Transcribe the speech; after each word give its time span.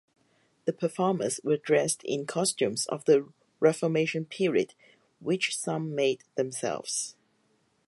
The 0.65 0.73
performers 0.73 1.39
were 1.43 1.57
dressed 1.57 2.01
in 2.03 2.25
costumes 2.25 2.87
of 2.87 3.05
the 3.05 3.29
Reformation 3.59 4.25
period 4.25 4.73
which 5.19 5.55
some 5.55 5.93
made 5.93 6.23
themselves. 6.33 7.15